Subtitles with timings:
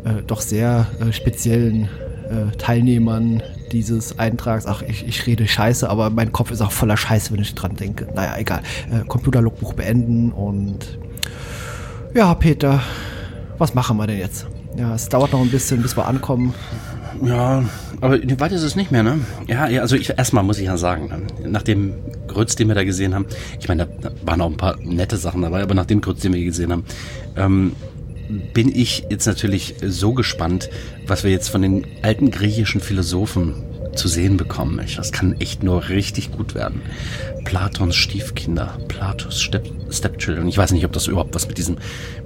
[0.04, 1.90] äh, doch sehr äh, speziellen
[2.30, 3.42] äh, Teilnehmern
[3.72, 4.66] dieses Eintrags.
[4.66, 7.76] Ach, ich, ich rede Scheiße, aber mein Kopf ist auch voller Scheiße, wenn ich dran
[7.76, 8.08] denke.
[8.14, 8.62] Naja, egal.
[8.92, 11.00] Äh, Computerlogbuch beenden und
[12.14, 12.82] ja, Peter,
[13.58, 14.48] was machen wir denn jetzt?
[14.78, 16.54] Ja, es dauert noch ein bisschen, bis wir ankommen.
[17.24, 17.64] Ja,
[18.02, 19.20] aber weit ist es nicht mehr, ne?
[19.48, 21.94] Ja, ja, also ich erstmal muss ich ja sagen, ne, nach dem
[22.28, 23.26] Grütz, den wir da gesehen haben,
[23.60, 26.34] ich meine, da waren auch ein paar nette Sachen dabei, aber nach dem Grütz, den
[26.34, 26.86] wir gesehen haben,
[27.38, 27.72] ähm,
[28.54, 30.70] bin ich jetzt natürlich so gespannt,
[31.08, 33.64] was wir jetzt von den alten griechischen Philosophen
[33.96, 34.82] zu sehen bekommen.
[34.96, 36.82] Das kann echt nur richtig gut werden.
[37.46, 40.48] Platons Stiefkinder, Platos Step Stepchildren.
[40.48, 41.78] Ich weiß nicht, ob das überhaupt was mit diesem,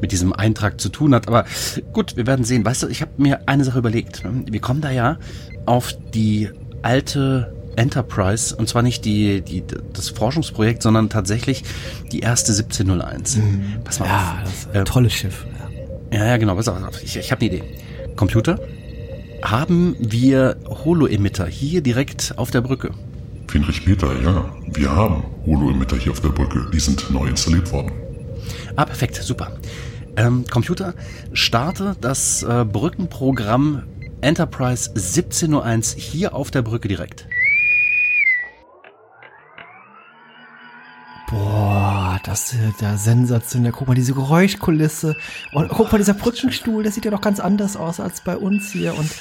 [0.02, 1.46] mit diesem Eintrag zu tun hat, aber
[1.94, 2.66] gut, wir werden sehen.
[2.66, 4.24] Weißt du, ich habe mir eine Sache überlegt.
[4.50, 5.18] Wir kommen da ja
[5.66, 6.50] auf die
[6.82, 11.64] alte Enterprise, und zwar nicht die, die, das Forschungsprojekt, sondern tatsächlich
[12.12, 13.38] die erste 1701.
[13.38, 13.64] Mhm.
[13.84, 14.44] Pass mal ja, auf.
[14.44, 15.46] Das ist ein äh, tolles Schiff.
[15.60, 15.69] Ja,
[16.12, 16.56] ja, genau.
[16.56, 17.64] Pass auf, ich, ich habe eine Idee.
[18.16, 18.60] Computer,
[19.44, 22.92] haben wir Holo-Emitter hier direkt auf der Brücke?
[23.48, 24.46] Friedrich Peter, ja.
[24.74, 26.68] Wir haben Holo-Emitter hier auf der Brücke.
[26.72, 27.92] Die sind neu installiert worden.
[28.76, 29.52] Ah, perfekt, super.
[30.16, 30.94] Ähm, Computer,
[31.34, 33.84] starte das äh, Brückenprogramm
[34.22, 37.28] Enterprise 1701 hier auf der Brücke direkt.
[42.20, 43.72] Boah, das ist ja sensationell.
[43.72, 45.16] Guck mal, diese Geräuschkulisse.
[45.52, 48.72] Und guck mal, dieser Brückenstuhl, der sieht ja doch ganz anders aus als bei uns
[48.72, 48.98] hier.
[48.98, 49.12] Und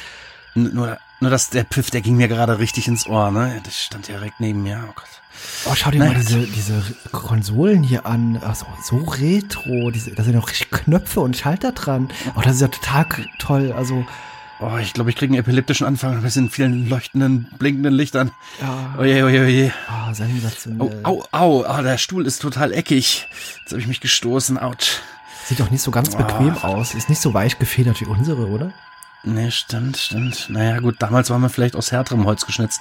[0.54, 3.60] nur, nur dass der Piff, der ging mir gerade richtig ins Ohr, ne?
[3.64, 4.84] Das stand direkt neben mir.
[4.88, 5.06] Oh Gott.
[5.66, 6.12] Oh, schau dir naja.
[6.12, 6.82] mal diese, diese
[7.12, 8.38] Konsolen hier an.
[8.38, 9.90] Also, so retro.
[9.90, 12.08] Diese, da sind noch richtig Knöpfe und Schalter dran.
[12.36, 13.06] Oh, das ist ja total
[13.38, 13.72] toll.
[13.72, 14.04] Also,
[14.60, 18.32] Oh, ich glaube, ich kriege einen epileptischen Anfang mit den vielen leuchtenden, blinkenden Lichtern.
[18.60, 18.96] Ja.
[18.98, 19.72] Oje, oje, oje.
[19.88, 21.00] Oh, sensationell.
[21.04, 23.28] Au, au, au, oh, der Stuhl ist total eckig.
[23.60, 24.58] Jetzt habe ich mich gestoßen.
[24.58, 25.00] Autsch.
[25.44, 26.66] Sieht doch nicht so ganz bequem oh.
[26.66, 26.94] aus.
[26.94, 28.72] Ist nicht so weich gefedert wie unsere, oder?
[29.24, 30.46] Nee, stimmt, stimmt.
[30.48, 32.80] Naja, gut, damals waren wir vielleicht aus härterem Holz geschnitzt.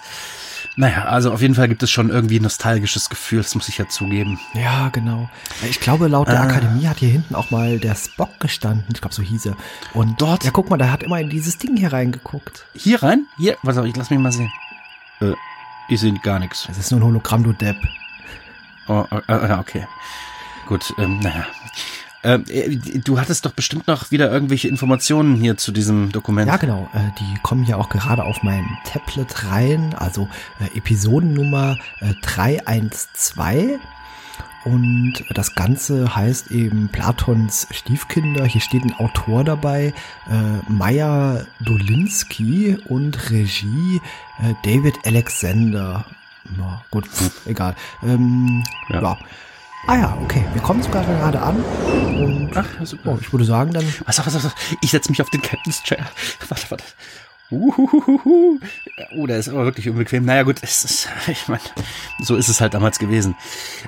[0.75, 3.79] Naja, also auf jeden Fall gibt es schon irgendwie ein nostalgisches Gefühl, das muss ich
[3.79, 4.39] ja zugeben.
[4.53, 5.29] Ja, genau.
[5.67, 8.85] Ich glaube, laut der äh, Akademie hat hier hinten auch mal der Spock gestanden.
[8.93, 9.57] Ich glaube, so hieß er.
[9.93, 10.43] Und dort.
[10.43, 12.65] Ja, guck mal, der hat immer in dieses Ding hier reingeguckt.
[12.75, 13.25] Hier rein?
[13.37, 13.57] Hier?
[13.63, 14.51] Warte, ich lass mich mal sehen.
[15.19, 15.33] Äh,
[15.89, 16.65] ich sehe gar nichts.
[16.67, 17.77] Das ist nur ein Hologramm, du Depp.
[18.87, 19.87] Oh, äh, äh okay.
[20.67, 21.45] Gut, ähm, naja.
[22.23, 26.47] Ähm, äh, du hattest doch bestimmt noch wieder irgendwelche Informationen hier zu diesem Dokument.
[26.47, 26.89] Ja, genau.
[26.93, 29.93] Äh, die kommen ja auch gerade auf mein Tablet rein.
[29.93, 30.27] Also
[30.59, 33.79] äh, Episodennummer äh, 312.
[34.65, 38.45] Und das Ganze heißt eben Platons Stiefkinder.
[38.45, 39.93] Hier steht ein Autor dabei,
[40.29, 44.01] äh, Meyer Dolinski und Regie
[44.39, 46.05] äh, David Alexander.
[46.57, 47.05] Na, gut,
[47.45, 47.75] egal.
[48.03, 49.01] Ähm, ja.
[49.01, 49.17] ja.
[49.85, 50.43] Ah ja, okay.
[50.53, 51.63] Wir kommen sogar gerade an.
[51.63, 53.11] Und Ach, super.
[53.13, 53.85] Oh, ich würde sagen, dann.
[54.05, 56.05] Was, was, was, ich setze mich auf den Captain's Chair.
[56.49, 56.83] Warte, warte.
[57.49, 58.59] Uhuhuhu.
[59.15, 60.25] Oh, der ist aber wirklich unbequem.
[60.25, 61.61] Naja, gut, es ist, ich meine,
[62.21, 63.35] so ist es halt damals gewesen.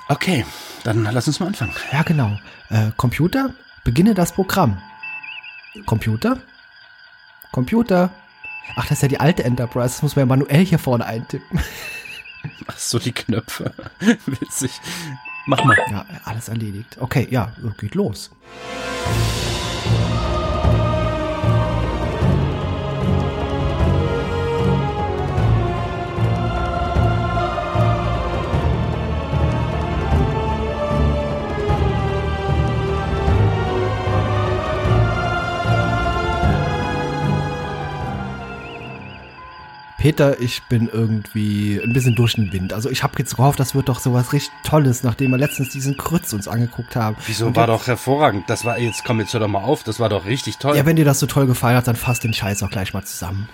[0.07, 0.45] Okay,
[0.83, 1.73] dann lass uns mal anfangen.
[1.91, 2.39] Ja, genau.
[2.69, 4.81] Äh, Computer, beginne das Programm.
[5.85, 6.37] Computer?
[7.51, 8.11] Computer?
[8.75, 9.95] Ach, das ist ja die alte Enterprise.
[9.95, 11.59] Das muss man ja manuell hier vorne eintippen.
[12.67, 13.73] Ach so, die Knöpfe.
[14.25, 14.71] Witzig.
[15.49, 15.75] Mach mal.
[15.89, 16.97] Ja, alles erledigt.
[16.99, 18.29] Okay, ja, geht los.
[39.99, 42.71] Peter, ich bin irgendwie ein bisschen durch den Wind.
[42.71, 45.97] Also ich habe jetzt gehofft, das wird doch sowas richtig Tolles, nachdem wir letztens diesen
[45.97, 47.17] Krütz uns angeguckt haben.
[47.27, 48.49] Wieso Und war doch hervorragend?
[48.49, 49.83] Das war jetzt komm jetzt hör doch mal auf.
[49.83, 50.77] Das war doch richtig toll.
[50.77, 53.03] Ja, wenn dir das so toll gefallen hat, dann fass den Scheiß auch gleich mal
[53.03, 53.49] zusammen.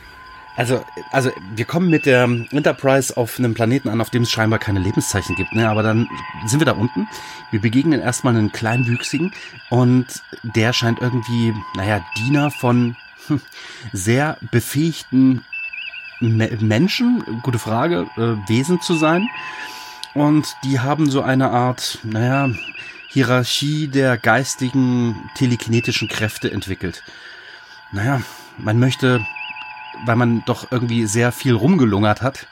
[0.56, 4.60] Also, also wir kommen mit der Enterprise auf einem Planeten an, auf dem es scheinbar
[4.60, 5.52] keine Lebenszeichen gibt.
[5.54, 5.68] Ne?
[5.68, 6.08] Aber dann
[6.46, 7.08] sind wir da unten.
[7.50, 9.34] Wir begegnen erstmal einen Kleinwüchsigen
[9.72, 10.06] und
[10.44, 12.96] der scheint irgendwie, naja, Diener von
[13.28, 13.42] hm,
[13.94, 15.44] sehr befähigten
[16.20, 19.28] Menschen, gute Frage, äh, Wesen zu sein.
[20.14, 22.50] Und die haben so eine Art, naja,
[23.10, 27.04] Hierarchie der geistigen telekinetischen Kräfte entwickelt.
[27.92, 28.22] Naja,
[28.58, 29.26] man möchte,
[30.06, 32.48] weil man doch irgendwie sehr viel rumgelungert hat,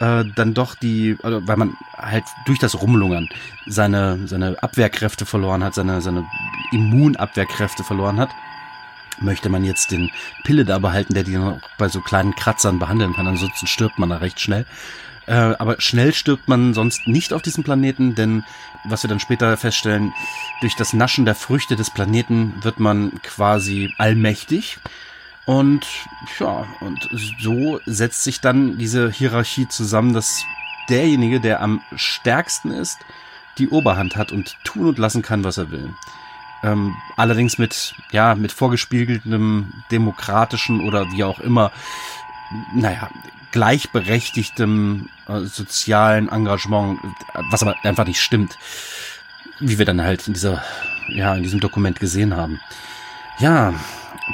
[0.00, 3.28] äh, dann doch die, also weil man halt durch das Rumlungern
[3.66, 6.24] seine, seine Abwehrkräfte verloren hat, seine, seine
[6.72, 8.30] Immunabwehrkräfte verloren hat,
[9.20, 10.10] möchte man jetzt den
[10.44, 13.26] Pille da behalten, der die noch bei so kleinen Kratzern behandeln kann.
[13.26, 14.66] Ansonsten stirbt man da recht schnell.
[15.26, 18.44] Äh, aber schnell stirbt man sonst nicht auf diesem Planeten, denn
[18.84, 20.12] was wir dann später feststellen,
[20.60, 24.78] durch das Naschen der Früchte des Planeten wird man quasi allmächtig.
[25.46, 25.86] Und
[26.38, 27.08] ja, und
[27.40, 30.44] so setzt sich dann diese Hierarchie zusammen, dass
[30.88, 32.98] derjenige, der am stärksten ist,
[33.58, 35.90] die Oberhand hat und tun und lassen kann, was er will.
[36.62, 41.72] Ähm, allerdings mit, ja, mit vorgespiegeltem demokratischen oder wie auch immer,
[42.74, 43.08] naja,
[43.52, 47.00] gleichberechtigtem äh, sozialen Engagement,
[47.50, 48.58] was aber einfach nicht stimmt,
[49.58, 50.62] wie wir dann halt in dieser,
[51.08, 52.60] ja, in diesem Dokument gesehen haben.
[53.38, 53.74] Ja,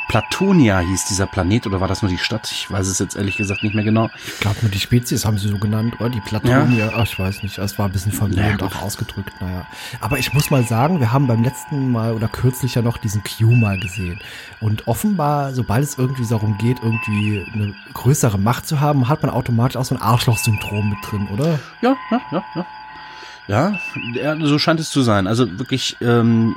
[0.09, 2.51] Platonia hieß dieser Planet oder war das nur die Stadt?
[2.51, 4.11] Ich weiß es jetzt ehrlich gesagt nicht mehr genau.
[4.27, 6.11] Ich glaube nur die Spezies haben sie so genannt, oder?
[6.11, 6.87] Die Platonia.
[6.87, 6.93] Ja.
[6.95, 7.59] Ach, ich weiß nicht.
[7.59, 9.33] Es war ein bisschen verwirrend ja, auch ausgedrückt.
[9.41, 9.67] Naja.
[10.01, 13.23] Aber ich muss mal sagen, wir haben beim letzten Mal oder kürzlich ja noch diesen
[13.23, 14.19] Q mal gesehen.
[14.61, 19.31] Und offenbar, sobald es irgendwie darum geht, irgendwie eine größere Macht zu haben, hat man
[19.31, 21.59] automatisch auch so ein Arschloch-Syndrom mit drin, oder?
[21.81, 22.67] Ja, ja, ja, ja.
[23.49, 23.79] Ja,
[24.41, 25.27] so scheint es zu sein.
[25.27, 26.57] Also wirklich, ähm,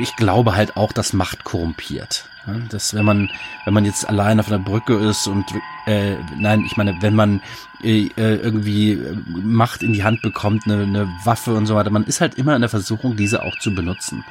[0.00, 2.26] ich glaube halt auch, dass Macht korrumpiert.
[2.70, 3.30] Dass wenn man,
[3.64, 5.44] wenn man jetzt allein auf einer Brücke ist und
[5.86, 7.42] äh, nein, ich meine, wenn man
[7.82, 12.20] äh, irgendwie Macht in die Hand bekommt, eine, eine Waffe und so weiter, man ist
[12.20, 14.24] halt immer in der Versuchung, diese auch zu benutzen.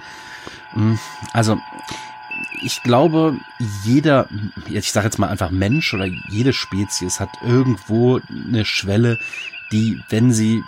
[0.74, 1.00] Hm,
[1.34, 1.60] also
[2.62, 3.38] ich glaube,
[3.86, 4.28] jeder,
[4.68, 9.18] ich sage jetzt mal einfach Mensch oder jede Spezies hat irgendwo eine Schwelle,
[9.72, 10.64] die, wenn sie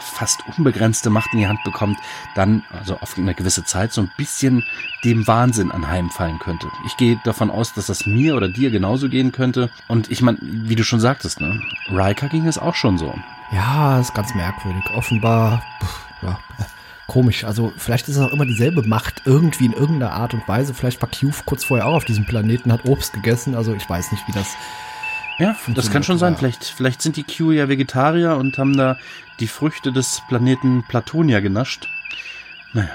[0.00, 1.98] fast unbegrenzte Macht in die Hand bekommt,
[2.34, 4.64] dann, also auf eine gewisse Zeit, so ein bisschen
[5.04, 6.68] dem Wahnsinn anheimfallen könnte.
[6.86, 9.70] Ich gehe davon aus, dass das mir oder dir genauso gehen könnte.
[9.88, 11.60] Und ich meine, wie du schon sagtest, ne,
[11.90, 13.14] Riker ging es auch schon so.
[13.52, 14.84] Ja, ist ganz merkwürdig.
[14.94, 15.62] Offenbar,
[16.22, 16.38] ja,
[17.06, 17.44] komisch.
[17.44, 20.74] Also vielleicht ist es auch immer dieselbe Macht irgendwie in irgendeiner Art und Weise.
[20.74, 23.54] Vielleicht war Q kurz vorher auch auf diesem Planeten, hat Obst gegessen.
[23.54, 24.48] Also ich weiß nicht, wie das
[25.38, 26.36] ja, das kann schon sein.
[26.36, 28.96] Vielleicht, vielleicht sind die Q ja Vegetarier und haben da
[29.40, 31.88] die Früchte des Planeten Platonia genascht.
[32.72, 32.90] Naja.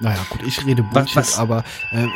[0.00, 2.06] Naja, gut, ich rede Bullshit, was, aber äh,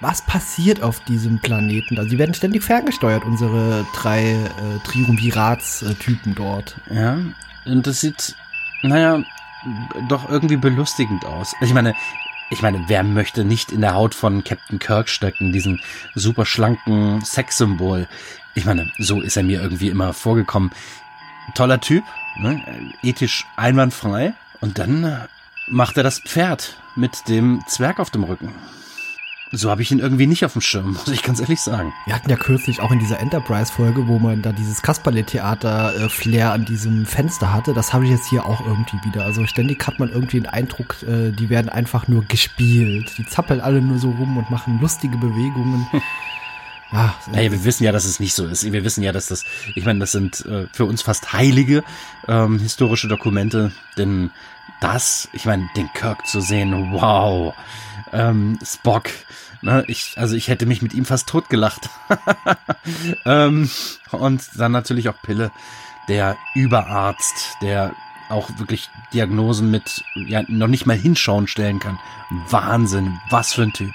[0.00, 1.98] was passiert auf diesem Planeten?
[1.98, 6.76] Also, sie werden ständig ferngesteuert, unsere drei äh, Triumvirats-Typen dort.
[6.88, 7.18] Ja,
[7.64, 8.36] und das sieht,
[8.82, 9.24] naja,
[10.08, 11.52] doch irgendwie belustigend aus.
[11.60, 11.94] Ich meine,
[12.50, 15.80] ich meine, wer möchte nicht in der Haut von Captain Kirk stecken, diesen
[16.16, 18.08] super schlanken Sexsymbol?
[18.54, 20.72] Ich meine, so ist er mir irgendwie immer vorgekommen.
[21.54, 22.02] Toller Typ,
[22.38, 22.60] ne?
[23.02, 24.34] ethisch einwandfrei.
[24.60, 25.28] Und dann
[25.68, 28.52] macht er das Pferd mit dem Zwerg auf dem Rücken.
[29.52, 31.92] So habe ich ihn irgendwie nicht auf dem Schirm, muss ich ganz ehrlich sagen.
[32.06, 37.04] Wir hatten ja kürzlich auch in dieser Enterprise-Folge, wo man da dieses Kasperle-Theater-Flair an diesem
[37.04, 37.74] Fenster hatte.
[37.74, 39.24] Das habe ich jetzt hier auch irgendwie wieder.
[39.24, 43.12] Also ständig hat man irgendwie den Eindruck, äh, die werden einfach nur gespielt.
[43.18, 45.86] Die zappeln alle nur so rum und machen lustige Bewegungen.
[46.92, 48.64] Ja, naja, wir wissen ja, dass es nicht so ist.
[48.64, 49.44] Wir wissen ja, dass das,
[49.76, 51.84] ich meine, das sind äh, für uns fast heilige
[52.26, 54.32] ähm, historische Dokumente, denn
[54.80, 57.54] das, ich meine, den Kirk zu sehen, wow,
[58.12, 59.10] ähm, Spock,
[59.62, 61.88] ne, ich, also ich hätte mich mit ihm fast totgelacht.
[63.26, 63.70] ähm,
[64.10, 65.50] und dann natürlich auch Pille,
[66.08, 67.94] der Überarzt, der
[68.28, 71.98] auch wirklich Diagnosen mit, ja, noch nicht mal hinschauen stellen kann.
[72.48, 73.92] Wahnsinn, was für ein Typ.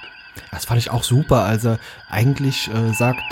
[0.52, 1.44] Das fand ich auch super.
[1.44, 1.78] Also
[2.10, 3.24] eigentlich äh, sagt,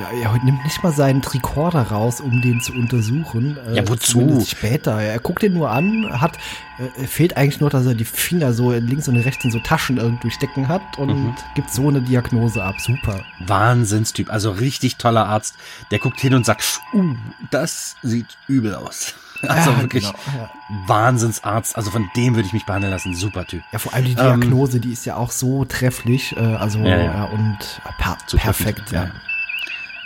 [0.00, 3.58] ja, er nimmt nicht mal seinen Tricorder raus, um den zu untersuchen.
[3.68, 4.44] Äh, ja, wozu?
[4.46, 5.00] Später.
[5.00, 6.38] Er guckt den nur an, hat,
[6.78, 9.96] äh, fehlt eigentlich nur, dass er die Finger so links und rechts in so Taschen
[9.96, 11.34] irgendwie stecken hat und mhm.
[11.54, 12.76] gibt so eine Diagnose ab.
[12.78, 13.24] Super.
[13.46, 14.30] Wahnsinnstyp.
[14.30, 15.56] Also richtig toller Arzt.
[15.90, 17.14] Der guckt hin und sagt, uh,
[17.50, 19.14] das sieht übel aus.
[19.48, 20.50] Also ja, wirklich genau, ja.
[20.86, 21.76] Wahnsinnsarzt.
[21.76, 23.14] Also von dem würde ich mich behandeln lassen.
[23.14, 23.62] Super Typ.
[23.72, 26.34] Ja, vor allem die Diagnose, ähm, die ist ja auch so trefflich.
[26.36, 27.58] Äh, also ja, und
[27.98, 29.10] per perfekt, ja.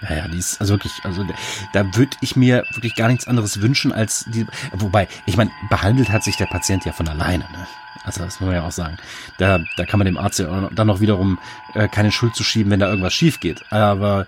[0.03, 1.27] Ja, ja, die ist also wirklich, also
[1.73, 4.47] da würde ich mir wirklich gar nichts anderes wünschen als die.
[4.73, 7.45] Wobei, ich meine, behandelt hat sich der Patient ja von alleine.
[7.53, 7.67] Ne?
[8.05, 8.97] Also das muss man ja auch sagen.
[9.39, 11.39] Da, da kann man dem Arzt ja dann noch wiederum
[11.75, 13.71] äh, keine Schuld zu schieben, wenn da irgendwas schief geht.
[13.73, 14.27] Aber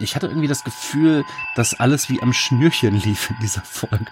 [0.00, 4.06] ich hatte irgendwie das Gefühl, dass alles wie am Schnürchen lief in dieser Folge.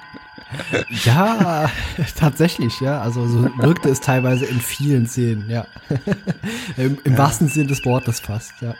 [1.04, 1.70] Ja,
[2.16, 3.00] tatsächlich, ja.
[3.00, 5.66] Also so wirkte es teilweise in vielen Szenen, ja.
[6.76, 7.18] Im, im ja.
[7.18, 8.74] wahrsten Sinn des Wortes fast, ja.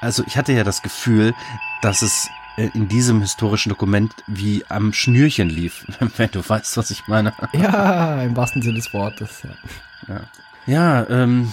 [0.00, 1.34] Also ich hatte ja das Gefühl,
[1.82, 5.84] dass es äh, in diesem historischen Dokument wie am Schnürchen lief,
[6.16, 7.34] wenn du weißt, was ich meine.
[7.52, 10.14] Ja, im wahrsten Sinn des Wortes, ja.
[10.14, 10.20] Ja,
[10.66, 11.52] ja ähm,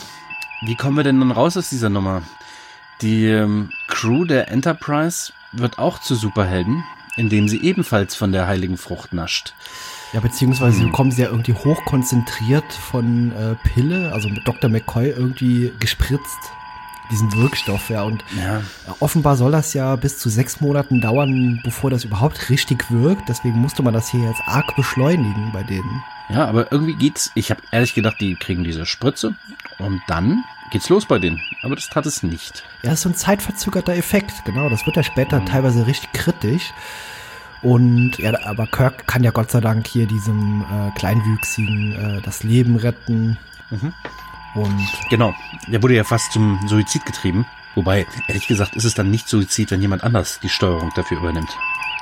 [0.62, 2.22] wie kommen wir denn nun raus aus dieser Nummer?
[3.02, 6.84] Die ähm, Crew der Enterprise wird auch zu Superhelden
[7.18, 9.54] indem sie ebenfalls von der heiligen Frucht nascht.
[10.14, 14.70] Ja, beziehungsweise bekommen sie ja irgendwie hochkonzentriert von äh, Pille, also mit Dr.
[14.70, 16.38] McCoy irgendwie gespritzt,
[17.12, 18.04] diesen Wirkstoff, ja.
[18.04, 18.62] Und Ja.
[19.00, 23.28] offenbar soll das ja bis zu sechs Monaten dauern, bevor das überhaupt richtig wirkt.
[23.28, 26.04] Deswegen musste man das hier jetzt arg beschleunigen bei denen.
[26.30, 27.32] Ja, aber irgendwie geht's.
[27.36, 29.36] Ich habe ehrlich gedacht, die kriegen diese Spritze
[29.80, 31.42] und dann geht's los bei denen.
[31.64, 32.64] Aber das tat es nicht.
[32.84, 34.70] Ja, ist so ein zeitverzögerter Effekt, genau.
[34.70, 36.74] Das wird ja später teilweise richtig kritisch.
[37.62, 42.44] Und ja, aber Kirk kann ja Gott sei Dank hier diesem äh, Kleinwüchsigen äh, das
[42.44, 43.38] Leben retten.
[44.54, 45.34] Und Genau.
[45.68, 47.46] Der wurde ja fast zum Suizid getrieben.
[47.76, 51.50] Wobei, ehrlich gesagt, ist es dann nicht Suizid, wenn jemand anders die Steuerung dafür übernimmt.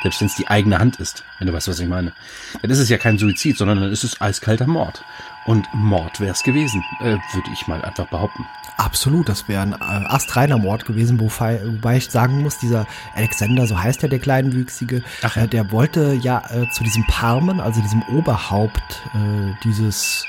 [0.06, 2.14] Selbst wenn es die eigene Hand ist, wenn du weißt, was ich meine.
[2.62, 5.04] Dann ist es ja kein Suizid, sondern dann ist es eiskalter Mord.
[5.48, 8.46] Und Mord wäre es gewesen, äh, würde ich mal einfach behaupten.
[8.78, 12.86] absolut, das wäre ein äh, astreiner Mord gewesen, wobei, wobei ich sagen muss, dieser
[13.16, 15.46] Alexander, so heißt ja der Kleinwüchsige, Ach ja.
[15.46, 20.24] äh, der wollte ja äh, zu diesem Parmen, also diesem Oberhaupt äh, dieses,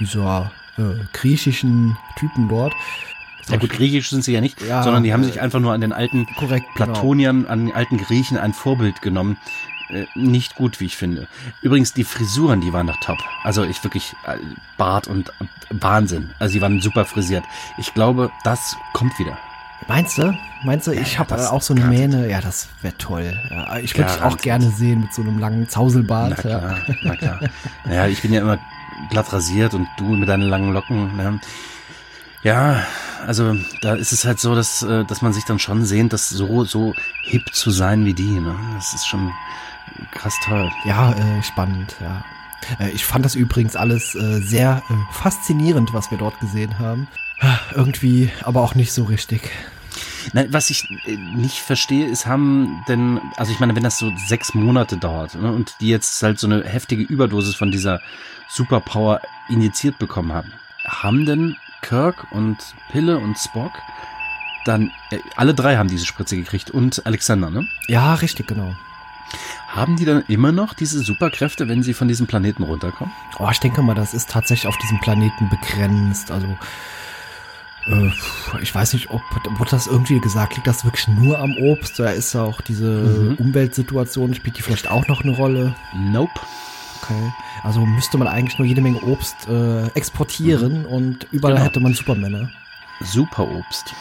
[0.00, 2.72] dieser äh, griechischen Typen dort.
[3.48, 5.72] Ja gut, griechisch sind sie ja nicht, Ja, sondern die haben äh, sich einfach nur
[5.72, 6.92] an den alten korrekt, genau.
[6.92, 9.36] Platoniern, an den alten Griechen ein Vorbild genommen.
[9.90, 11.28] Äh, nicht gut, wie ich finde.
[11.62, 13.18] Übrigens, die Frisuren, die waren doch top.
[13.42, 14.36] Also ich wirklich, äh,
[14.76, 16.30] Bart und äh, Wahnsinn.
[16.38, 17.44] Also die waren super frisiert.
[17.78, 19.38] Ich glaube, das kommt wieder.
[19.86, 20.36] Meinst du?
[20.64, 21.86] Meinst du, ich ja, habe das auch so eine.
[21.86, 22.28] Mähne?
[22.28, 23.38] Ja, das wäre toll.
[23.50, 26.30] Ja, ich würde dich auch gerne sehen mit so einem langen Na Zauselbart.
[26.30, 26.36] Ja.
[26.36, 27.40] klar, na klar.
[27.86, 28.58] Naja, ich bin ja immer
[29.10, 31.16] glatt rasiert und du mit deinen langen Locken.
[31.16, 31.40] Ne?
[32.42, 32.86] Ja,
[33.26, 36.28] also da ist es halt so, dass, äh, dass man sich dann schon sehnt, das
[36.28, 38.40] so, so hip zu sein wie die.
[38.40, 38.54] Ne?
[38.74, 39.32] Das ist schon
[40.12, 40.70] krass toll.
[40.84, 42.24] Ja, äh, spannend, ja.
[42.78, 47.08] Äh, ich fand das übrigens alles äh, sehr äh, faszinierend, was wir dort gesehen haben.
[47.74, 49.50] Irgendwie, aber auch nicht so richtig.
[50.32, 50.88] Nein, was ich
[51.34, 55.52] nicht verstehe, ist, haben denn, also ich meine, wenn das so sechs Monate dauert ne,
[55.52, 58.00] und die jetzt halt so eine heftige Überdosis von dieser
[58.48, 60.52] Superpower injiziert bekommen haben,
[60.84, 62.56] haben denn Kirk und
[62.90, 63.72] Pille und Spock
[64.64, 67.66] dann, äh, alle drei haben diese Spritze gekriegt und Alexander, ne?
[67.86, 68.74] Ja, richtig, genau.
[69.68, 73.12] Haben die dann immer noch diese Superkräfte, wenn sie von diesem Planeten runterkommen?
[73.38, 76.30] Oh, ich denke mal, das ist tatsächlich auf diesem Planeten begrenzt.
[76.30, 76.46] Also,
[77.86, 78.10] äh,
[78.60, 79.22] ich weiß nicht, ob
[79.58, 81.98] wurde das irgendwie gesagt, liegt das wirklich nur am Obst?
[82.00, 83.34] Oder ist auch diese Mhm.
[83.36, 85.74] Umweltsituation, spielt die vielleicht auch noch eine Rolle?
[85.94, 86.40] Nope.
[87.08, 87.32] Okay.
[87.62, 91.64] Also müsste man eigentlich nur jede Menge Obst äh, exportieren und überall Genau.
[91.66, 92.50] hätte man Supermänner.
[93.00, 93.94] Superobst.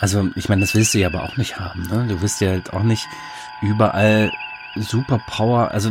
[0.00, 2.06] Also, ich meine, das willst du ja aber auch nicht haben, ne?
[2.08, 3.06] Du willst ja halt auch nicht
[3.62, 4.30] überall
[4.76, 5.90] Superpower, also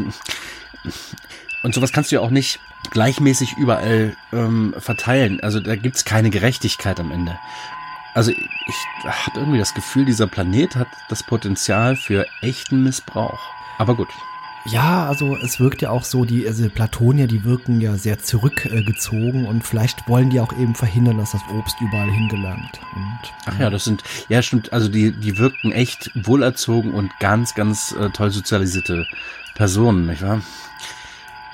[1.63, 2.59] und sowas kannst du ja auch nicht
[2.91, 5.39] gleichmäßig überall ähm, verteilen.
[5.41, 7.37] Also da gibt's keine Gerechtigkeit am Ende.
[8.15, 13.39] Also ich, ich habe irgendwie das Gefühl, dieser Planet hat das Potenzial für echten Missbrauch.
[13.77, 14.07] Aber gut.
[14.65, 19.45] Ja, also es wirkt ja auch so, die also Platonier, die wirken ja sehr zurückgezogen
[19.45, 22.79] und vielleicht wollen die auch eben verhindern, dass das Obst überall hingelangt.
[22.95, 27.55] Und Ach ja, das sind, ja stimmt, also die, die wirkten echt wohlerzogen und ganz,
[27.55, 29.05] ganz äh, toll sozialisierte
[29.55, 30.41] Personen, nicht wahr?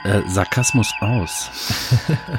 [0.03, 1.50] Äh, Sarkasmus aus.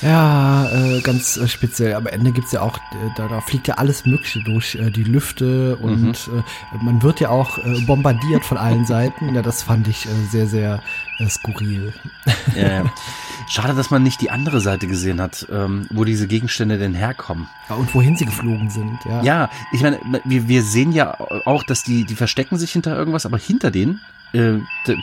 [0.00, 1.94] Ja, äh, ganz äh, speziell.
[1.94, 5.04] Am Ende gibt's ja auch, äh, da, da fliegt ja alles Mögliche durch äh, die
[5.04, 9.34] Lüfte und äh, man wird ja auch äh, bombardiert von allen Seiten.
[9.34, 10.82] Ja, das fand ich äh, sehr, sehr
[11.18, 11.92] äh, skurril.
[12.54, 12.84] Ja, ja.
[13.50, 17.48] Schade, dass man nicht die andere Seite gesehen hat, ähm, wo diese Gegenstände denn herkommen.
[17.68, 19.22] Ja, und wohin sie geflogen sind, ja.
[19.22, 23.24] Ja, ich meine, wir, wir sehen ja auch, dass die, die verstecken sich hinter irgendwas,
[23.26, 24.00] aber hinter denen,
[24.34, 24.58] äh,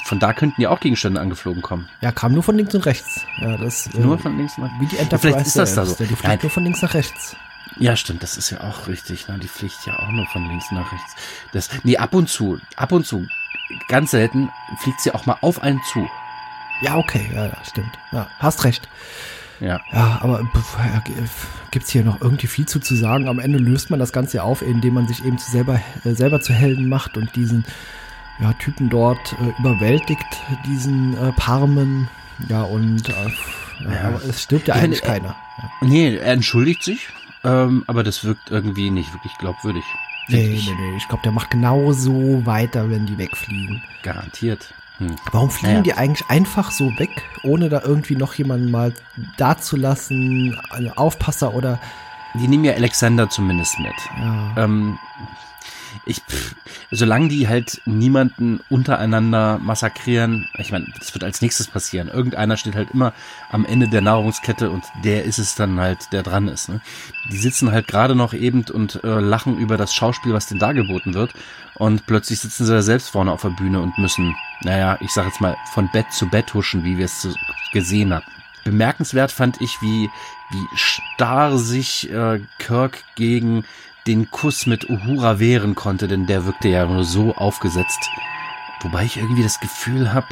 [0.05, 1.89] von da könnten ja auch Gegenstände angeflogen kommen.
[2.01, 3.21] Ja, kam nur von links und rechts.
[3.41, 5.85] Ja, das äh, Nur von links nach wie die Ja, Enterprise Vielleicht ist das da
[5.85, 5.91] so.
[5.93, 7.35] ja, Die fliegt Nein, nur von links nach rechts.
[7.79, 9.27] Ja, stimmt, das ist ja auch richtig.
[9.27, 9.39] Ne?
[9.41, 11.15] Die fliegt ja auch nur von links nach rechts.
[11.51, 13.25] Das, nee, ab und zu, ab und zu,
[13.87, 14.49] ganz selten
[14.83, 16.07] fliegt sie auch mal auf einen zu.
[16.81, 17.91] Ja, okay, ja, ja, stimmt.
[18.11, 18.87] Ja, hast recht.
[19.61, 19.79] Ja.
[19.93, 23.29] Ja, aber pf, ja, g- f- gibt's hier noch irgendwie viel zu, zu sagen?
[23.29, 26.41] Am Ende löst man das Ganze auf, indem man sich eben zu selber, äh, selber
[26.41, 27.63] zu Helden macht und diesen
[28.41, 30.25] ja, Typen dort äh, überwältigt,
[30.67, 32.09] diesen äh, Parmen.
[32.49, 33.13] Ja, und äh,
[33.89, 35.35] ja, es stirbt ja Ich eigentlich äh, keiner.
[35.57, 35.69] Ja.
[35.87, 37.07] Nee, er entschuldigt sich,
[37.45, 39.85] ähm, aber das wirkt irgendwie nicht wirklich glaubwürdig.
[40.27, 40.97] Nee, nee, nee.
[40.97, 43.81] Ich glaube, der macht genauso weiter, wenn die wegfliegen.
[44.03, 44.73] Garantiert.
[44.97, 45.15] Hm.
[45.31, 45.83] Warum fliegen Naja.
[45.83, 47.09] die eigentlich einfach so weg,
[47.43, 48.93] ohne da irgendwie noch jemanden mal
[49.37, 51.79] dazulassen, einen Aufpasser oder
[52.33, 53.93] Die nehmen ja Alexander zumindest mit.
[54.19, 54.63] ja.
[54.63, 54.97] Ähm,
[56.05, 56.55] ich, pff,
[56.91, 62.07] solange die halt niemanden untereinander massakrieren, ich meine, das wird als nächstes passieren.
[62.07, 63.13] Irgendeiner steht halt immer
[63.51, 66.69] am Ende der Nahrungskette und der ist es dann halt, der dran ist.
[66.69, 66.81] Ne?
[67.31, 71.13] Die sitzen halt gerade noch eben und äh, lachen über das Schauspiel, was denen dargeboten
[71.13, 71.33] wird.
[71.75, 75.25] Und plötzlich sitzen sie da selbst vorne auf der Bühne und müssen, naja, ich sag
[75.25, 77.27] jetzt mal, von Bett zu Bett huschen, wie wir es
[77.73, 78.25] gesehen haben.
[78.63, 80.09] Bemerkenswert fand ich, wie,
[80.49, 83.63] wie starr sich äh, Kirk gegen
[84.07, 88.09] den Kuss mit Uhura wehren konnte, denn der wirkte ja nur so aufgesetzt.
[88.81, 90.27] Wobei ich irgendwie das Gefühl habe,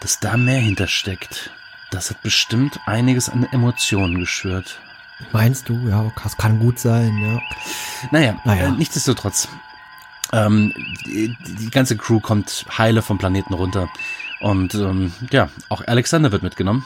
[0.00, 1.50] dass da mehr hintersteckt.
[1.90, 4.80] Das hat bestimmt einiges an Emotionen geschürt.
[5.30, 5.88] Meinst du?
[5.88, 7.40] Ja, das kann gut sein, ja.
[8.10, 8.68] Naja, naja.
[8.68, 9.48] Äh, nichtsdestotrotz.
[10.32, 10.72] Ähm,
[11.06, 13.88] die, die, ganze Crew kommt heile vom Planeten runter.
[14.40, 16.84] Und ähm, ja, auch Alexander wird mitgenommen.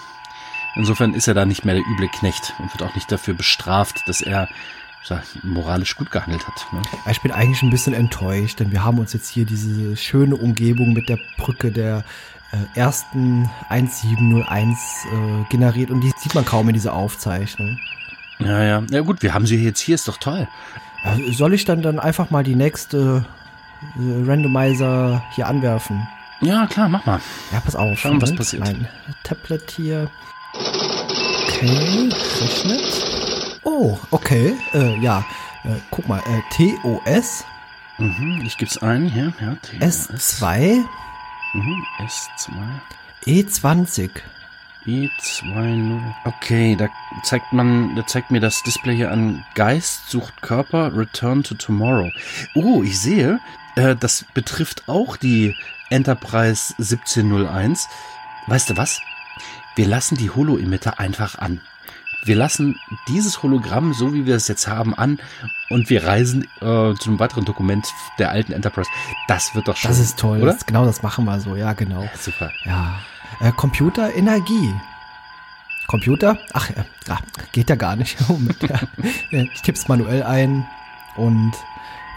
[0.75, 4.03] Insofern ist er da nicht mehr der üble Knecht und wird auch nicht dafür bestraft,
[4.07, 4.49] dass er
[5.43, 6.67] moralisch gut gehandelt hat.
[6.73, 6.83] Ne?
[7.11, 10.93] Ich bin eigentlich ein bisschen enttäuscht, denn wir haben uns jetzt hier diese schöne Umgebung
[10.93, 12.05] mit der Brücke der
[12.53, 17.79] äh, ersten 1701 äh, generiert und die sieht man kaum in dieser Aufzeichnung.
[18.39, 18.83] Ja, ja.
[18.91, 20.47] Ja gut, wir haben sie jetzt hier, ist doch toll.
[21.05, 23.25] Ja, soll ich dann dann einfach mal die nächste
[23.99, 26.07] äh, Randomizer hier anwerfen?
[26.41, 27.21] Ja, klar, mach mal.
[27.53, 27.99] Ja, pass auf.
[27.99, 28.65] Schauen, was passiert.
[28.65, 28.87] Mein
[29.23, 30.11] Tablet hier.
[30.53, 32.11] Okay,
[32.41, 33.16] rechnet.
[33.69, 34.57] Oh, okay.
[34.75, 35.25] Äh, ja,
[35.65, 36.21] äh, guck mal.
[36.21, 37.45] Äh, TOS.
[37.99, 39.33] Mhm, ich gebe es ein hier.
[39.41, 40.09] Ja, TOS.
[40.09, 40.85] S2.
[41.53, 42.53] Mhm, S2.
[43.27, 44.11] E20.
[44.87, 46.01] E20.
[46.25, 46.89] Okay, da
[47.25, 49.45] zeigt man, da zeigt mir das Display hier an.
[49.57, 52.09] Geist sucht Körper, Return to Tomorrow.
[52.55, 53.41] Oh, ich sehe,
[53.75, 55.57] äh, das betrifft auch die
[55.91, 57.89] Enterprise 1701.
[58.47, 59.01] Weißt du was?
[59.75, 61.61] Wir lassen die Holo-Emitter einfach an.
[62.25, 65.19] Wir lassen dieses Hologramm, so wie wir es jetzt haben, an
[65.71, 67.87] und wir reisen äh, zu einem weiteren Dokument
[68.19, 68.91] der alten Enterprise.
[69.29, 69.91] Das wird doch schon.
[69.91, 70.43] Das ist toll.
[70.43, 70.53] Oder?
[70.53, 71.57] Das, genau, das machen wir so.
[71.57, 72.03] Ja, genau.
[72.03, 72.51] Ja, super.
[72.65, 72.99] Ja.
[73.41, 74.75] Äh, Computer, Energie.
[75.87, 76.39] Computer?
[76.53, 76.85] Ach, äh,
[77.53, 78.17] geht ja gar nicht.
[78.69, 78.81] Ja.
[79.31, 80.67] Ich tipp's manuell ein
[81.17, 81.53] und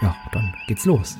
[0.02, 1.16] ja, dann geht's los.